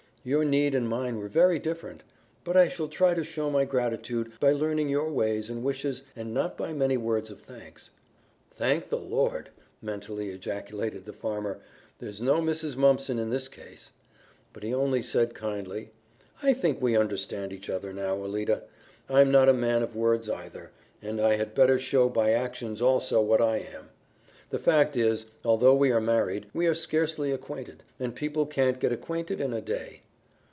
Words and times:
Your 0.23 0.45
need 0.45 0.75
and 0.75 0.87
mine 0.87 1.17
were 1.17 1.27
very 1.27 1.57
different. 1.57 2.03
But 2.43 2.55
I 2.55 2.67
shall 2.67 2.87
try 2.89 3.15
to 3.15 3.23
show 3.23 3.49
my 3.49 3.65
gratitude 3.65 4.31
by 4.39 4.51
learning 4.51 4.87
your 4.87 5.09
ways 5.09 5.49
and 5.49 5.63
wishes 5.63 6.03
and 6.15 6.31
not 6.31 6.55
by 6.55 6.73
many 6.73 6.95
words 6.95 7.31
of 7.31 7.41
thanks." 7.41 7.89
"Thank 8.51 8.89
the 8.89 8.99
Lord!" 8.99 9.49
mentally 9.81 10.29
ejaculated 10.29 11.05
the 11.05 11.11
farmer, 11.11 11.57
"there's 11.97 12.21
no 12.21 12.35
Mrs. 12.39 12.77
Mumpson 12.77 13.17
in 13.17 13.31
this 13.31 13.47
case;" 13.47 13.93
but 14.53 14.61
he 14.61 14.71
only 14.71 15.01
said 15.01 15.33
kindly, 15.33 15.89
"I 16.43 16.53
think 16.53 16.79
we 16.79 16.95
understand 16.95 17.51
each 17.51 17.67
other 17.67 17.91
now, 17.91 18.13
Alida. 18.23 18.65
I'm 19.09 19.31
not 19.31 19.49
a 19.49 19.53
man 19.53 19.81
of 19.81 19.95
words 19.95 20.29
either, 20.29 20.69
and 21.01 21.19
I 21.19 21.33
had 21.37 21.55
better 21.55 21.79
show 21.79 22.09
by 22.09 22.29
actions 22.29 22.79
also 22.79 23.23
what 23.23 23.41
I 23.41 23.57
am. 23.57 23.89
The 24.51 24.59
fact 24.59 24.95
is, 24.95 25.25
although 25.43 25.73
we 25.73 25.91
are 25.91 25.99
married, 25.99 26.45
we 26.53 26.67
are 26.67 26.75
scarcely 26.75 27.31
acquainted, 27.31 27.81
and 27.99 28.13
people 28.13 28.45
can't 28.45 28.79
get 28.79 28.93
acquainted 28.93 29.41
in 29.41 29.51
a 29.51 29.61
day." 29.61 30.01